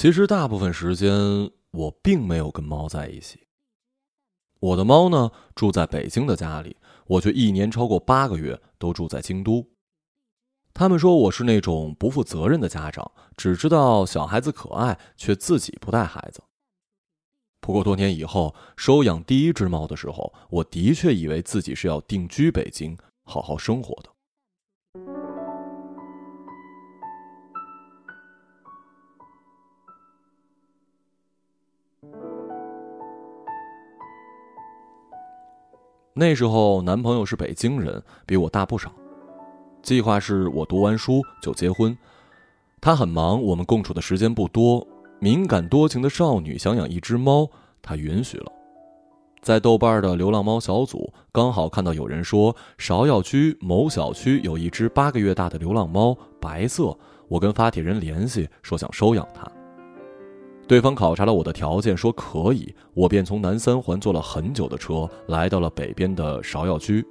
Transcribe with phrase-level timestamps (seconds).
[0.00, 1.10] 其实大部分时间
[1.72, 3.48] 我并没有跟猫在一起。
[4.60, 6.76] 我的猫呢住在北京的家里，
[7.08, 9.68] 我却一年超过八个月都住在京都。
[10.72, 16.40] 他们说我是那种不负责任的家长，只知道小孩子可爱，却自己不带孩子。
[17.60, 24.10] 不过多年以后收养第一只猫的时候，我的确以为自己是要定居北京，好好生活的。
[36.18, 38.92] 那时候男朋友是北京人，比我大不少。
[39.84, 41.96] 计划是我读完书就结婚。
[42.80, 44.84] 他很忙，我们共处的时间不多。
[45.20, 47.48] 敏感多情的少女想养一只猫，
[47.80, 48.50] 他允许了。
[49.42, 56.98] 在豆瓣的流浪猫小组，刚好看到有人说芍药区某小区有一只八个月大的流浪猫，白色。
[57.28, 59.48] 我跟发帖人联系，说想收养它。
[60.68, 67.02] 对方考察了我的条件，说可以，我便从南三环坐了很久的车，来到了北边的芍药居。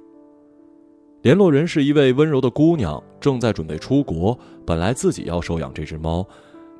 [1.22, 6.24] 联络人是一位温柔的姑娘，正在准备出国，本来自己要收养这只猫。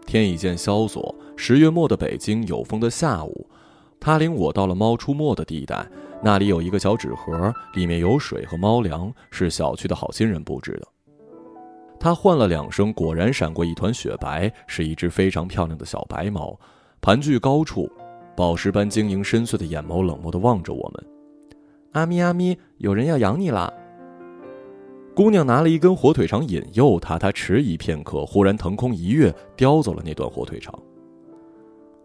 [0.06, 3.50] 天已渐萧索，十月末的北京有风的下午，
[3.98, 5.84] 她领我到了猫出没的地带，
[6.22, 10.86] 那里有一个小纸盒，里面有水和猫粮，是小区的好心人布置的。
[12.00, 16.58] 他唤了两声，果然闪过一团雪白，是一只非常漂亮的小白猫，
[17.00, 17.90] 盘踞高处，
[18.36, 21.04] 宝石般晶莹深邃的眼眸冷漠地望着我们。
[21.92, 23.72] 阿咪阿咪，有人要养你啦！
[25.14, 30.72] 姑娘拿了一根火腿肠引诱他，他迟疑片刻，忽然腾空一跃，叼走了那段火腿肠。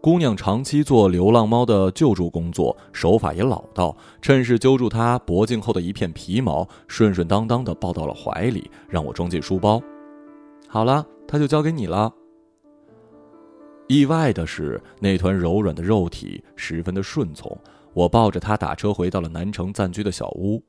[0.04, 3.96] 姑娘长期做流浪猫的救助工作，手法也老道。
[4.20, 9.82] 趁势揪住它脖颈后的一片皮毛，顺顺当当的抱到了怀里，让我装进书包。
[10.68, 12.12] 好了，它就交给你了。
[13.88, 17.56] 意外的是，那团柔软的肉体十分的顺从。
[17.94, 20.62] 我抱着它打车回到了南城暂居的小屋。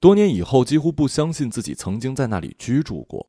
[0.00, 3.28] 多年以后，几乎不相信自己曾经在那里居住过。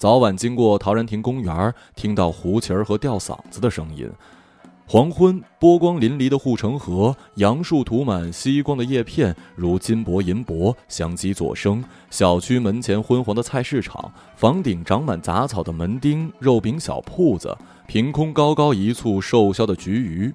[0.00, 4.10] 早晚经过陶然亭公园，听到胡琴儿和吊嗓子的声音。
[4.86, 11.84] 黄昏，波光粼粼的护城河，杨树涂满夕光的叶片，如金箔银箔相击作声。
[12.08, 17.54] 小区门前昏黄的菜市场，房顶长满杂草的门钉，肉饼小铺子，
[17.86, 20.32] 凭空高高一簇瘦削的菊鱼。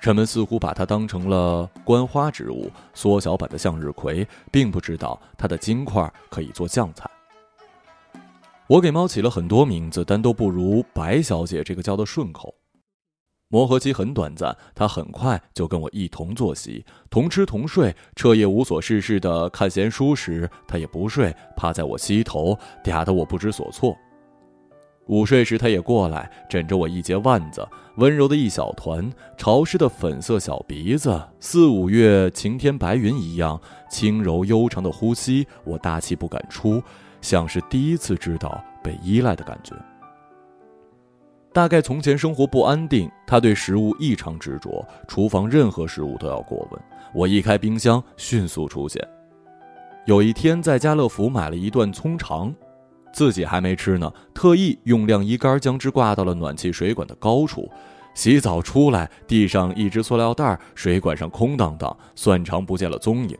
[0.00, 7.08] 人们似乎把它当成了观花植物，缩小版的向日葵，并不知道它的茎块可以做酱菜。
[8.70, 12.54] 我给猫起了很多名字，但都不如白小姐这个叫的顺口。
[13.48, 17.92] 磨合期很短暂，她很快就跟我一同作息，同吃同睡。
[18.14, 23.92] 彻夜无所事事的看闲书时，她也不睡，趴在我膝头，嗲得我不知所措。
[25.08, 27.66] 午睡时，她也过来枕着我一截腕子，
[27.96, 33.60] 温柔的一小团，潮湿的粉色小鼻子，四五月晴天白云一样
[33.90, 36.80] 轻柔悠长的呼吸，我大气不敢出。
[37.20, 39.74] 像是第一次知道被依赖的感觉。
[41.52, 46.80] 大概从前生活不安定，他对食物异常执着，厨房任何食物都要过问。
[47.12, 49.02] 我一开冰箱，迅速出现。
[50.06, 52.54] 有一天在家乐福买了一段葱肠，
[53.12, 57.68] 自己还没吃呢，特意用晾衣杆将之挂到了暖气水管的高处。
[58.14, 63.36] 洗澡出来，地上一只塑料袋，水管上空荡荡，蒜肠不见了踪影。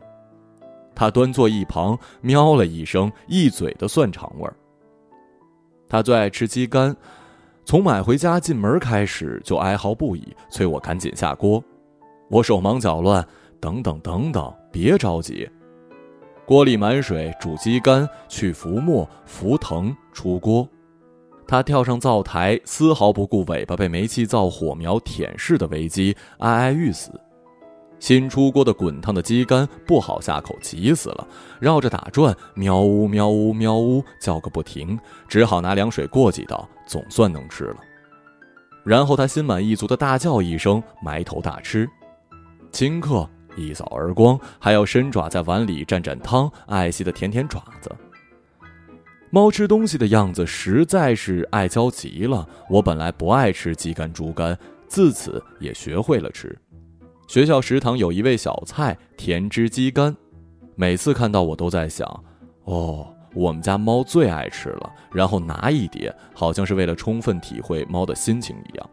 [1.00, 4.54] 他端坐一旁，喵了一声，一嘴的蒜肠味儿。
[5.88, 6.94] 他最爱吃鸡肝，
[7.64, 11.64] 从买回家进门开始就哀嚎不已，催我赶紧下锅。
[12.28, 13.26] 我手忙脚乱，
[13.58, 15.48] 等等等等，别着急。
[16.44, 20.68] 锅里满水，煮鸡肝，去浮沫，浮腾，出锅。
[21.48, 27.18] 他跳上灶台，丝毫不顾尾巴被煤气灶火苗舔噬的危机，哀哀欲死。
[28.00, 31.28] 新出锅的滚烫的鸡肝不好下口，急死了，
[31.60, 37.76] 绕着打转，喵呜喵呜喵呜叫个不停，只好拿凉水过几道，总算能吃了。
[38.82, 41.86] 然后他心满意足的大叫一声，埋头大吃。
[42.72, 47.94] 顷刻一扫而光，还要伸爪在碗里蘸蘸汤，爱惜的舔舔爪子。
[49.28, 52.48] 猫吃东西的样子实在是爱娇极了。
[52.70, 54.58] 我本来不爱吃鸡肝、猪肝，
[54.88, 56.58] 自此也学会了吃。
[57.30, 60.16] 学校食堂有一味小菜甜汁鸡肝，
[60.74, 62.04] 每次看到我都在想，
[62.64, 64.92] 哦，我们家猫最爱吃了。
[65.12, 68.90] 然后拿一碟，好像是为了充分体会猫的心情一样。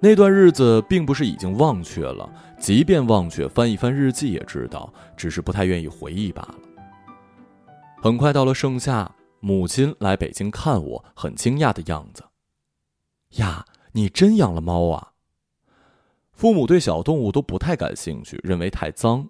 [0.00, 2.28] 那段日子并不是已经忘却了，
[2.58, 6.54] 即便忘却，翻一翻日记也知道，只是不太愿意回忆罢了。
[8.02, 9.08] 很快到了盛夏，
[9.38, 12.24] 母亲来北京看我，很惊讶的样子，
[13.40, 15.12] 呀，你真养了猫啊？
[16.36, 19.26] 父母对小动物都不太感兴趣，认为太脏。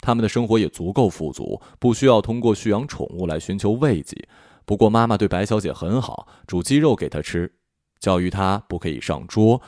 [0.00, 4.28] 他们的生活也足够富足，不需要通过蓄养宠物来寻求慰藉。
[4.66, 7.50] 不过妈妈对白小姐很好，煮鸡肉给她吃，
[7.98, 9.62] 教育她不可以上桌，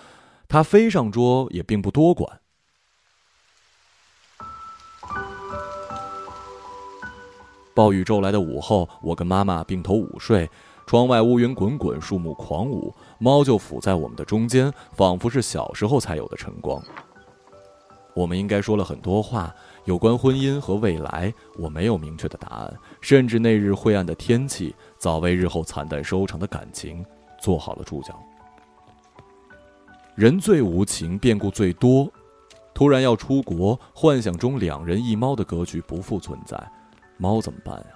[0.49, 2.41] 她非上桌也并不多管。
[7.75, 10.51] 暴雨骤来的午后，我跟妈妈并头午睡，
[10.87, 16.81] 窗外乌云滚滚，树木狂舞，猫就伏在我们的中间，仿佛是小时候才有的晨光。
[18.15, 19.53] 我们应该说了很多话。
[19.85, 22.75] 有关婚姻和未来，我没有明确的答案。
[23.01, 27.05] 甚至那日晦暗的天气，早为日后惨淡收场的感情
[27.41, 28.19] 做好了注脚。
[30.15, 32.11] 人最无情，变故最多。
[32.73, 36.61] 突然要出国，幻想中两人一猫的格局不复存在，
[37.17, 37.96] 猫怎么办呀？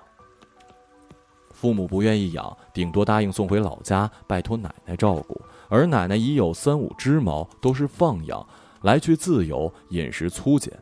[1.60, 5.38] 父母不愿意养，顶多答应送回老家，拜托奶奶照顾。
[5.68, 8.44] 而奶奶已有三五只猫，都是放养，
[8.80, 10.72] 来去自由，饮食粗简。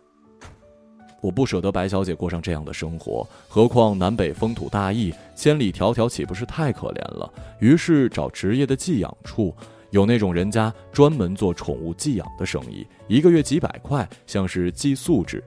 [1.21, 7.29] 我不舍得白小姐过上这样的生活，何况南北风土大异，千里迢迢岂不是太可怜了？
[7.59, 9.53] 于是找职业的寄养处，
[9.91, 15.43] 有那种人家专门做宠物寄养的生意，一个月几百块，像是寄宿制。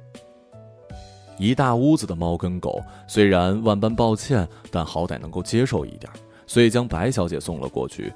[1.41, 6.07] 一大屋子的猫跟狗，虽然万般抱歉，但好歹能够接受一点，
[6.45, 8.13] 所以将白小姐送了过去。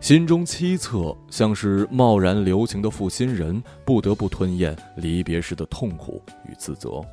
[0.00, 7.04] 心中凄恻，像是贸然留情的负心人，不得不吞咽离别时的痛苦与自责。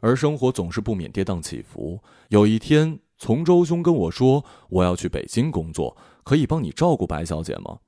[0.00, 2.00] 而生活总是不免跌宕起伏。
[2.30, 7.78] 有一天，从周兄跟我说：“我要去北京工作，可以帮你照顾白小姐吗？”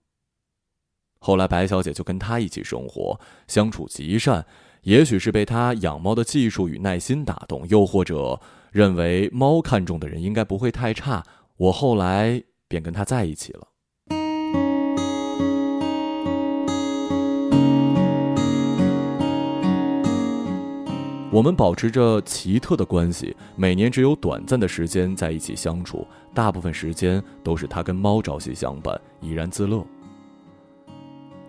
[1.18, 4.46] 后来，白小姐就跟他一起生活，相处极善。
[4.82, 8.40] 也许是被他养猫的技术与耐心打动，又或者
[8.70, 11.24] 认为猫看中的人应该不会太差。
[11.56, 12.42] 我后来。
[12.70, 13.66] 便跟他在一起了。
[21.32, 29.84] 我们保持着奇特的关系，每年只有短暂的时间在一起相处，大部分时间都是他跟猫朝夕相伴，怡然自乐。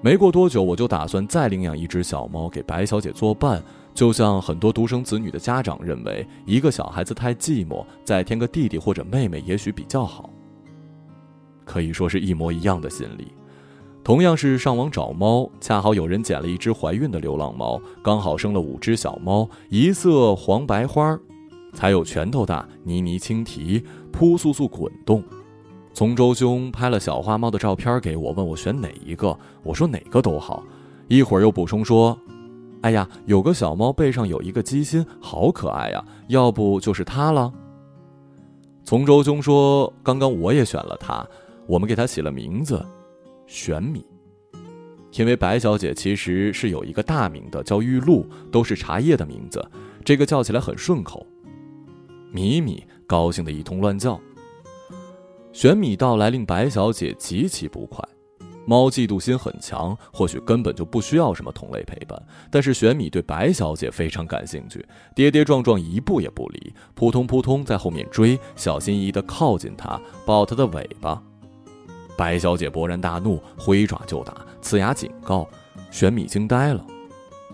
[0.03, 3.63] 没过多久，我就打算再领养一只小猫给白小姐作伴，
[3.93, 10.27] 就像很多独生子女的家长认为，一个小孩子太寂寞，再添个弟弟或者妹妹也许比较好。
[11.63, 13.31] 可以说是一模一样的心理，
[14.03, 21.21] 同样是上网找猫，恰好有人捡了一只怀孕的流浪猫，刚好生了五只小猫，一色黄白花儿，
[21.73, 25.23] 才有拳头大，泥泥轻提，扑簌簌滚动。
[25.93, 30.63] 从周兄拍了小花猫的照片给我，问我选哪一个，我说哪个都好，
[31.07, 32.17] 一会儿又补充说
[32.81, 37.51] ：“哎呀，有个小猫背上有一个鸡心，好可爱呀，要不就是它了。”
[38.83, 41.25] 从周兄说：“刚刚我也选了它。”
[41.67, 42.83] 我们给它起了名字，
[43.45, 44.03] 玄米，
[45.13, 49.65] 因为白小姐其实是有一个大名的，叫玉露，都是茶叶的名字，
[50.03, 51.25] 这个叫起来很顺口。
[52.29, 54.19] 米米高兴的一通乱叫。
[55.53, 58.01] 玄米到来令白小姐极其不快，
[58.65, 71.21] 猫嫉妒心很强，或许根本就不需要什么同类陪伴，但是玄米对白小姐非常感兴趣，跌跌撞撞一步也不离，扑通扑通在后面追，小心翼翼地靠近她，抱她的尾巴。
[72.17, 75.47] 白小姐勃然大怒，挥爪就打，呲牙警告。
[75.89, 76.85] 玄米惊呆了，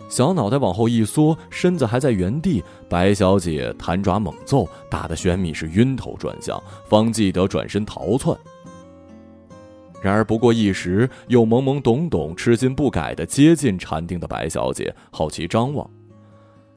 [0.10, 2.64] 小脑袋往后一缩，身子还在原地。
[2.90, 8.38] 白小姐弹爪猛揍，打得玄米是晕头转向，方记得转身逃窜。
[10.02, 15.90] 然而不过一时，又懵懵懂懂、痴心不改地接近禅定的白小姐，好奇张望。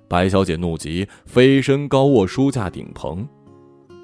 [0.09, 3.29] 白小姐怒极，飞身高卧书架顶棚。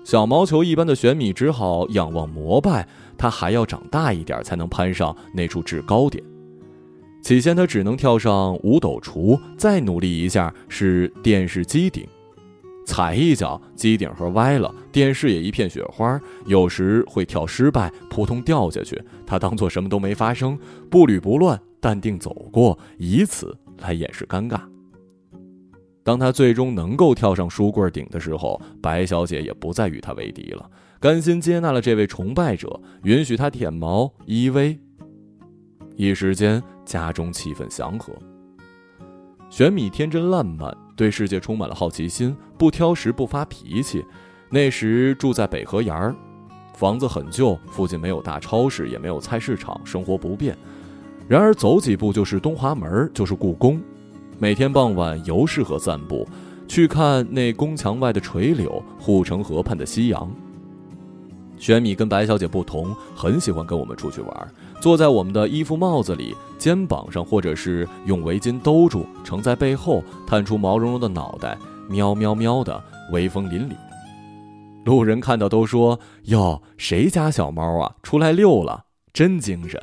[0.05, 2.87] 小毛球一般的玄米只好仰望膜拜，
[3.19, 6.23] 他还要长大一点才能攀上那处制高点。
[7.27, 12.07] 起先他只能跳上五斗橱，再努力一下是电视机顶，
[12.87, 16.21] 踩一脚机顶盒歪了，电视也一片雪花。
[16.45, 20.57] 有时会跳失败，扑通掉下去，他当做什么都没发生，
[20.89, 24.61] 步履不乱，淡定走过，以此来掩饰尴尬。
[26.05, 34.79] 当他最终能够跳上书柜顶的时候，白小姐也不再与他为敌了，甘心接纳了这位崇拜者，允许他舔毛依偎。
[35.97, 38.15] 一时间，家中气氛祥和。
[39.51, 44.03] 玄米天真烂漫，对世界充满了好奇心，不挑食，不发脾气。
[44.49, 46.15] 那时住在北河沿儿，
[46.75, 50.57] 房子很旧，附近没有大超市，也没有菜市场，生活不便。
[51.29, 53.81] 然而走几步就是东华门，就是故宫。
[54.39, 56.27] 每天傍晚尤适合散步，
[56.69, 60.31] 去看那宫墙外的垂柳，护城河畔的夕阳。
[61.57, 73.75] 玄米跟白小姐不同，很喜欢跟我们出去玩，坐在我们的衣服帽子里、肩膀上，或者是用围巾兜住，撑在背后，探出毛茸茸的脑袋，喵喵喵的，威风凛凛。
[74.85, 79.81] 路人看到都说：“哟，谁家小猫啊，出来溜了，真精神！”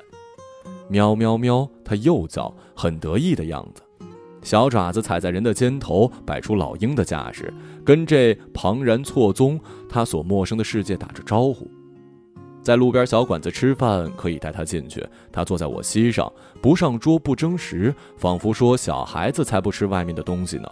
[0.87, 3.81] 喵喵喵，它又叫，很得意的样子，
[4.41, 9.59] 小爪子踩在人的肩头，摆出老鹰的架势，跟这庞然错综、
[9.89, 11.69] 它所陌生的世界打着招呼。
[12.63, 20.69] 在路边小馆子吃饭，可以带他进去，他坐在我膝上，不上桌不争食，仿佛说小孩子才不吃外面的东西呢。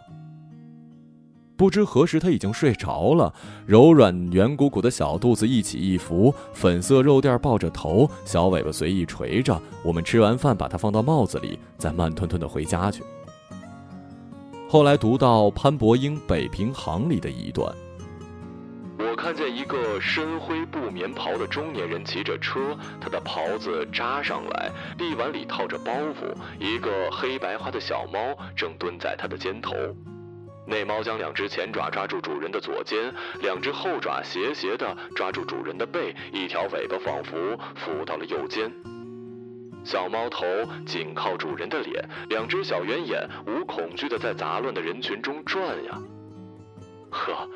[1.57, 3.31] 不知何时，他已经睡着了，
[3.67, 9.61] 柔软圆鼓鼓的小肚子一起一伏，粉色肉垫抱着头，小尾巴随意垂着。
[9.83, 13.03] 我们吃完饭，把它放到帽子里，再慢吞吞的回家去。
[14.67, 17.71] 后来读到潘伯英《北平行》里的一段，
[19.21, 29.75] 看见一个深灰布棉袍的中年人骑着车，他的袍子扎上来，臂腕里套着包袱，一个黑白花的小猫正蹲在他的肩头。
[30.65, 38.71] 那猫将两只前爪抓住主人的左肩，两只后爪斜斜地抓住主人的背，一条尾巴仿佛扶到了右肩。
[39.83, 40.47] 小猫头
[40.83, 46.01] 紧靠主人的脸，两只小圆眼无恐惧地在杂乱的人群中转呀。
[47.11, 47.47] 呵，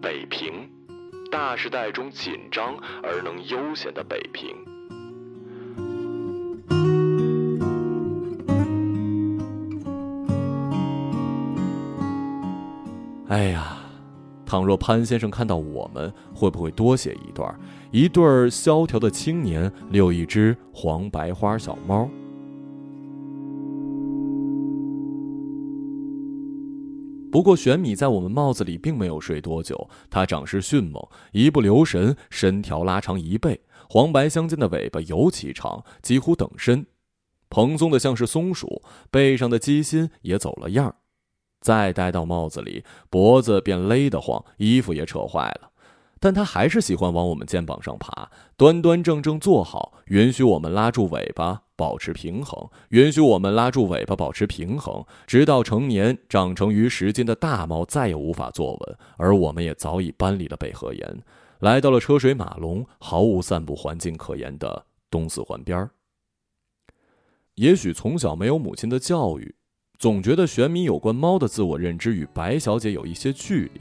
[0.00, 0.70] 北平，
[1.30, 4.56] 大时代中紧张而能悠闲的北平。
[13.28, 13.76] 哎呀，
[14.46, 17.54] 倘若潘先生看到我们，会不会多写一段？
[17.90, 22.08] 一对儿萧条的青年遛一只黄白花小猫。
[27.30, 36.86] 不过玄米在我们帽子里并没有睡多久，它长势迅猛，一不留神身条拉长一倍，黄白相间的尾巴尤其长，几乎等身，
[37.50, 40.94] 蓬松的像是松鼠，背上的鸡心也走了样儿。
[41.60, 45.70] 再戴到帽子里，脖子便勒得慌，衣服也扯坏了。
[46.20, 61.22] 但它还是喜欢往我们肩膀上爬，端端正正坐好，允许我们拉住尾巴保持平衡，允许我们拉住尾巴保持平衡，直到成年长成于十斤的大猫再也无法坐稳，而我们也早已搬离了北河沿，
[61.60, 65.90] 来到了车水马龙、毫无散步环境可言的东四环边儿。
[67.54, 69.54] 也许从小没有母亲的教育。
[69.98, 73.80] 总觉得玄米有关猫的自我认知与白小姐有一些距离，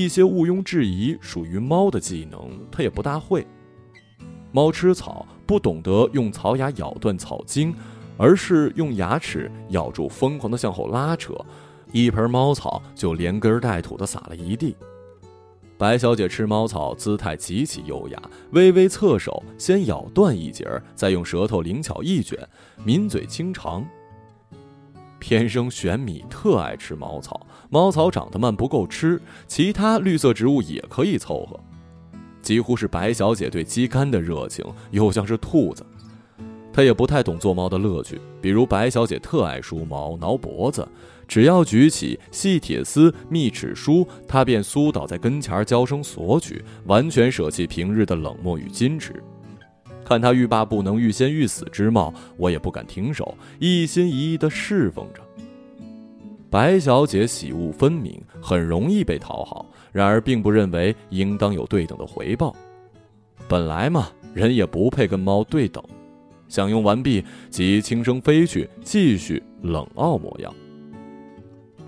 [0.00, 3.44] 一些毋庸置疑属于猫的技能，它也不大会。
[4.56, 7.74] 猫吃草不懂得用草牙咬断草茎，
[8.16, 11.34] 而是用牙齿咬住，疯狂的向后拉扯，
[11.92, 14.74] 一盆猫草就连根带土的撒了一地。
[15.76, 18.22] 白小姐吃猫草姿态极其优雅，
[18.52, 22.38] 微微侧手，先咬断一截，再用舌头灵巧一卷，
[22.82, 23.86] 抿嘴清尝。
[25.20, 31.60] 天生玄米特爱吃猫草，猫草长得慢不够吃，其他绿色植物也可以凑合。
[32.46, 35.84] 几乎是白小姐对鸡肝的热情，又像是兔子。
[36.72, 40.86] 她也不太懂做猫的乐趣，比如白小姐特爱梳毛、挠脖子，
[41.26, 49.20] 只要举起细铁丝密齿梳，她便酥倒在跟前娇声索取，完全舍弃平日的冷漠与矜持。
[50.04, 55.20] 看他欲罢不能、欲仙欲死之貌，我也不敢停手，一心一意地侍奉着。
[56.48, 62.54] 白小姐喜恶分明，很容易被讨好，然而并不认为应当有对等的回报。
[63.48, 65.82] 本来嘛，人也不配跟猫对等。
[66.48, 70.54] 享用完毕，即轻声飞去，继续冷傲模样。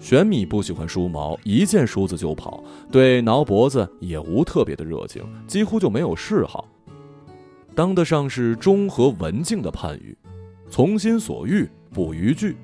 [0.00, 6.68] 玄米不喜欢梳毛，一见梳子就跑，对挠脖子也无特别的热情，几乎就没有嗜好。
[7.74, 10.16] 当得上是中和文静的判语，
[10.68, 12.56] 从心所欲不逾矩。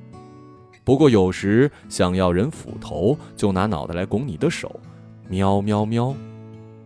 [0.84, 4.78] 不过有时想要人斧头，就拿脑袋来拱你的手，
[5.28, 6.14] 喵喵喵，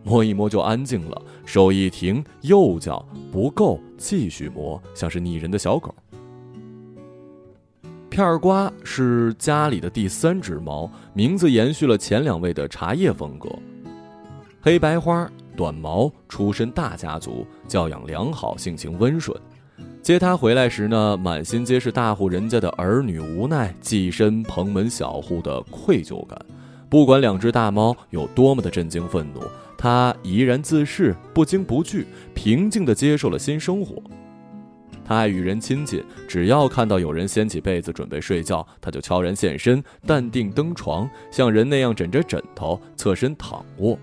[0.03, 1.21] 摸一摸就安静了。
[1.45, 5.93] 手一停又叫不够，继续摸，像是拟人的小狗。
[8.09, 13.49] 片儿瓜是家里的第三只猫，名字延续了前两位的茶叶风格，
[14.61, 15.29] 黑白花。
[15.57, 19.37] 短毛出身大家族，教养良好，性情温顺。
[20.09, 26.35] 接他回来时呢，满心皆是大户人家的儿女无奈寄身蓬门小户的愧疚感。
[26.89, 29.41] 不管两只大猫有多么的震惊愤怒，
[29.77, 34.01] 他怡然自适，不惊不惧，平静地接受了新生活。
[35.05, 43.95] 他爱与人亲近，只要看到有人掀起被子准备睡觉，他就悄然现身，淡定登床，像人那样枕着枕头侧身躺卧。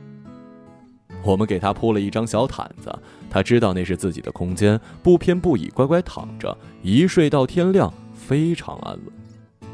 [1.27, 2.97] 我们给他铺了一张小毯子，
[3.29, 9.69] 他知道那是自己的空间，不偏不倚，乖乖躺着，一睡到天亮，非常安稳。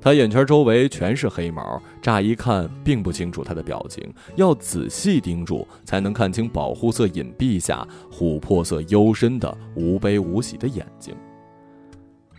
[0.00, 11.14] 他眼圈周围全是黑毛，乍一看并不清楚他的表情，要仔细盯住才能看清保护色隐蔽下琥珀色幽深的无悲无喜的眼睛。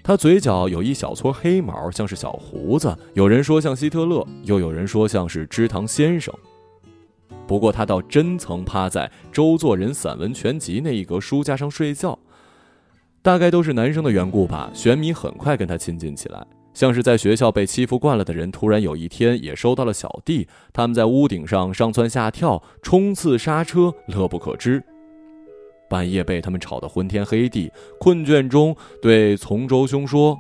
[0.04, 6.36] 他嘴角有一小撮黑毛，像是小胡子，有人说像希特勒，又有人说像是芝堂先生。
[7.53, 12.17] 不过他倒真曾趴在周作人散文全集那一格书架上睡觉，
[13.22, 14.72] 大概都是男生的缘故吧。
[14.74, 16.43] 玄米很快跟他亲近起来。
[16.74, 20.48] 像是在学校被欺负惯了的人，突然有一天也收到了小弟。
[20.74, 24.83] 他们在屋顶上上蹿下跳，冲刺刹车，乐不可支。
[25.88, 30.36] 半夜被他们吵得昏天黑地，困倦中对从周兄说：“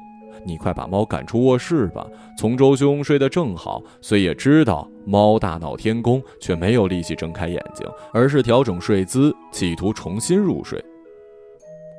[0.45, 2.05] 你快把猫赶出卧室吧。”
[2.37, 10.83] 从周兄睡得正好，虽也知道猫大闹天宫，却没有力气睁开眼睛，而是调整睡姿，企图重新入睡。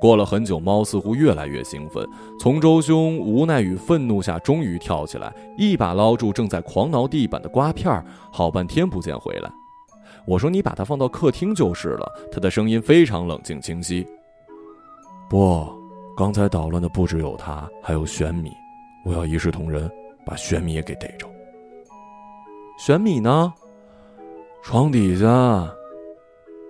[0.00, 2.06] 过了很久，猫似乎越来越兴奋。
[2.38, 9.50] 从周兄无奈与愤怒下，终于跳起来，一把捞住正在狂挠地板的瓜片好半天不见回来。
[10.26, 14.06] 我说：“你把它放到客厅就是了。”他的声音非常冷静清晰。
[15.30, 15.66] 不，
[16.16, 18.52] 刚才捣乱的不只有他，还有玄米。
[19.04, 19.90] 我要一视同仁，
[20.24, 21.28] 把玄米也给逮着。
[22.78, 23.52] 玄米呢？
[24.62, 25.26] 床底下。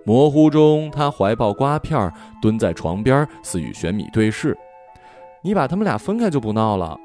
[0.07, 2.11] 模糊中，他怀抱瓜片，
[2.41, 4.57] 蹲在床边，似与玄米对视。
[5.43, 6.99] 你把他们俩分开就不闹了。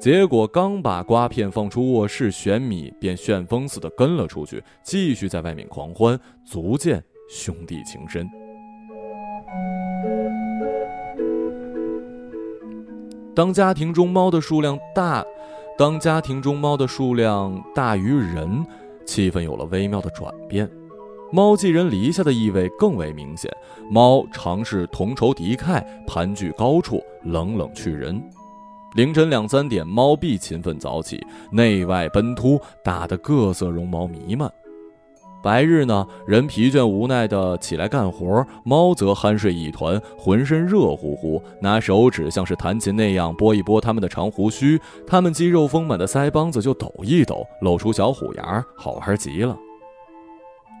[0.00, 8.28] 结果刚把瓜片放出卧室，玄米便旋风似的跟了出去，继续在外面狂欢，足见兄弟情深。
[13.36, 15.22] 当家庭中猫的数量大，
[15.76, 18.64] 当家庭中猫的数量大于人，
[19.04, 20.66] 气氛有了微妙的转变。
[21.30, 23.54] 猫寄人篱下的意味更为明显。
[23.90, 28.18] 猫常是同仇敌忾，盘踞高处，冷冷去人。
[28.94, 31.22] 凌晨两三点，猫必勤奋早起，
[31.52, 34.50] 内外奔突，打得各色绒毛弥漫。
[35.42, 49.56] 白日呢，人疲倦无奈地起来干活，猫则酣睡一团，浑身热乎乎，拿手指像是弹琴那样拨一拨它们的长胡须，它们肌肉丰满的腮帮子就抖一抖，露出小虎牙，好玩极了。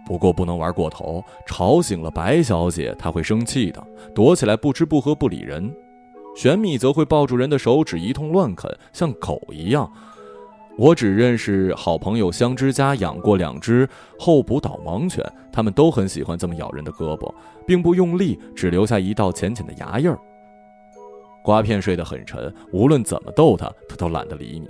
[0.04, 5.72] 不过不能玩过头，吵醒了白小姐，她会生气的，躲起来不吃不喝不理人。
[6.34, 9.90] 玄米则会抱住人的手指一通乱啃，像狗一样。
[10.78, 17.32] 我只认识好朋友香之家养过两只候补导盲犬，它们都很喜欢这么咬人的胳膊，
[17.66, 20.18] 并不用力，只留下一道浅浅的牙印儿。
[21.42, 24.68] 瓜片睡得很沉，无论怎么逗它，它都懒得理你。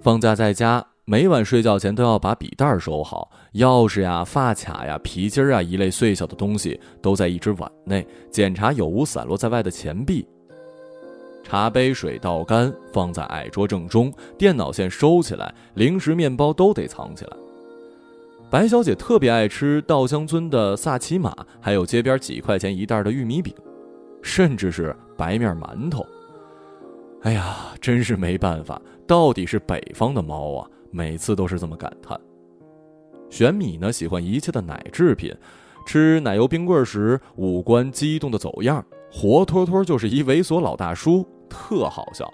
[0.00, 0.84] 放假在家。
[1.10, 10.28] 每晚睡觉前都要把笔袋收好，钥匙呀、发卡呀、皮筋儿啊一类碎小的东西都在一只碗内，检查有无散落在外的钱币。
[11.48, 17.34] 茶杯水倒干，放在矮桌正中，电脑线收起来，零食、面包都得藏起来。
[18.50, 23.54] 白小姐特别爱吃稻香村的萨琪玛，还有街边几块钱一袋的玉米饼，
[24.20, 26.04] 甚至是白面馒头。
[27.22, 30.68] 哎呀，真是没办法，到底是北方的猫啊！
[30.90, 32.20] 每次都是这么感叹。
[33.30, 35.34] 玄米呢，喜欢一切的奶制品，
[35.86, 42.32] 吃奶油冰棍时五官激动的走样，活脱脱就是一猥琐老大叔，特好笑。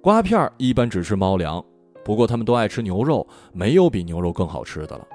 [0.00, 1.62] 瓜片一般只吃猫粮，
[2.04, 5.06] 不过他们都爱吃牛肉，没有比牛肉更好吃的了。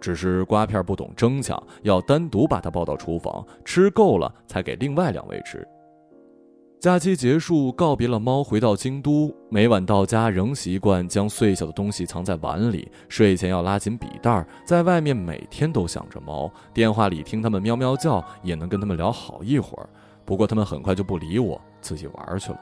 [0.00, 5.66] 只是瓜片不懂争抢，要单独把它抱到厨房，吃够了才给另外两位吃。
[6.78, 9.34] 假期结束，告别了猫，回到京都。
[9.48, 12.88] 每晚到家，仍习惯将碎小的东西藏在碗里。
[13.08, 16.52] 睡前要拉紧笔袋，在外面每天都想着猫。
[16.74, 19.88] 电话里听它们喵喵叫，也能跟它们聊好一会儿。
[20.24, 22.58] 不过它们很快就不理我，自己玩去了。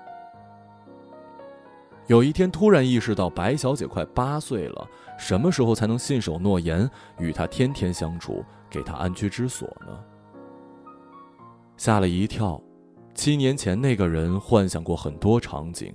[2.06, 4.86] 有一天，突然意识到白小姐快八岁了，
[5.18, 9.98] 什么时候才能信守诺言，与她天天相处，给她安居之所呢？
[11.78, 12.60] 吓了一跳。
[13.14, 15.94] 七年前那个人幻想过很多场景，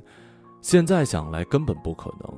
[0.62, 2.34] 现在想来根本不可能。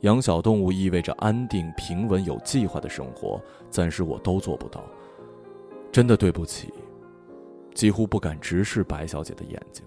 [0.00, 4.82] 养小动物意味着安定、平稳、有计划的生活，暂时我都做不到。
[5.92, 6.72] 真的对不起，
[7.74, 9.84] 几乎不敢直视白小姐的眼睛。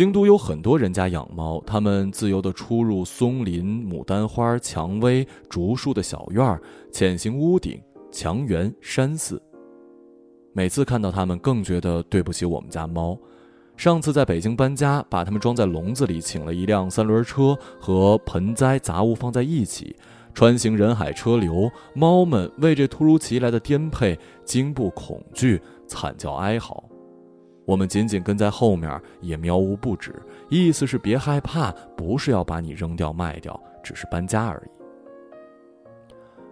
[0.00, 6.58] 京都有很多人家养猫，他们自由地出入松林、牡丹花、蔷薇、竹树的小院儿，
[6.90, 7.78] 潜行屋顶、
[8.10, 9.38] 墙垣、山寺。
[10.54, 13.14] 每次看到他们，更觉得对不起我们家猫。
[13.76, 19.94] 上次在北京搬家，把它们装在笼子里，请了一辆三轮车和盆栽杂物放在一起，
[20.32, 26.89] 穿行人海车流，猫们为这突如其来的颠沛惊怖恐惧，惨叫哀嚎。
[27.70, 30.12] 我们紧紧跟在后面，也喵呜不止，
[30.48, 34.70] 意思是别害怕，不是要把你扔掉卖掉，只是搬家而已。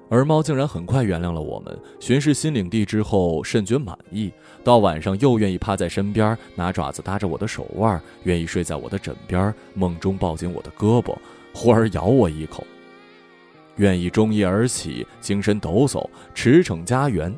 [0.08, 4.32] 而猫竟然很快原谅了我们，巡视新领地之后甚觉满意。
[4.62, 11.16] 到晚上又愿意趴在身边，拿爪子搭着我的手腕，愿意睡在我的枕边，梦中抱紧我的胳膊，
[11.52, 12.64] 忽而咬我一口。
[13.74, 17.34] 愿意中夜而起，精神抖擞，驰骋家园。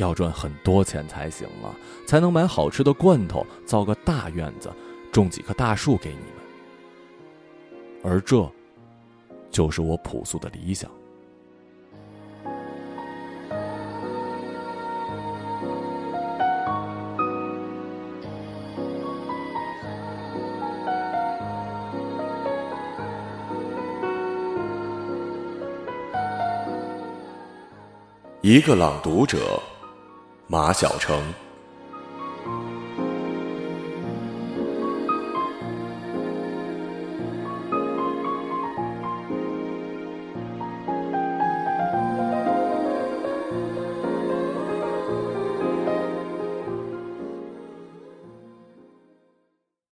[0.00, 4.70] 要赚很多钱才行啊，才能买好吃的罐头，造个大院子，
[5.12, 6.40] 种几棵大树给你们。
[8.02, 8.50] 而这，
[9.50, 10.90] 就是我朴素的理想。
[28.42, 29.62] 一个朗读者，
[30.50, 31.22] 马晓成。